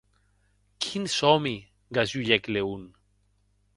Quin 0.85 1.05
sòmi!, 1.17 1.53
gasulhèc 1.95 2.43
Leon. 2.53 2.83